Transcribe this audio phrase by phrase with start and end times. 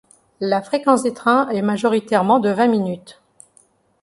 [0.39, 3.21] La fréquence des trains est majoritairement de vingt minutes.